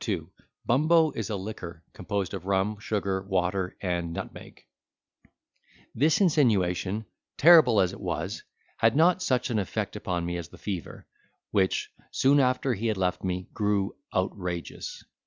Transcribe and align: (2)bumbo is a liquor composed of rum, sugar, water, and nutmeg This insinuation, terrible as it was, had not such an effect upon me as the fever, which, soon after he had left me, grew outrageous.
(2)bumbo 0.67 1.15
is 1.15 1.29
a 1.29 1.35
liquor 1.35 1.83
composed 1.93 2.33
of 2.33 2.47
rum, 2.47 2.75
sugar, 2.79 3.21
water, 3.21 3.77
and 3.81 4.11
nutmeg 4.11 4.65
This 5.93 6.19
insinuation, 6.19 7.05
terrible 7.37 7.79
as 7.79 7.93
it 7.93 8.01
was, 8.01 8.41
had 8.77 8.95
not 8.95 9.21
such 9.21 9.51
an 9.51 9.59
effect 9.59 9.95
upon 9.95 10.25
me 10.25 10.37
as 10.37 10.49
the 10.49 10.57
fever, 10.57 11.05
which, 11.51 11.91
soon 12.09 12.39
after 12.39 12.73
he 12.73 12.87
had 12.87 12.97
left 12.97 13.23
me, 13.23 13.47
grew 13.53 13.95
outrageous. 14.11 15.03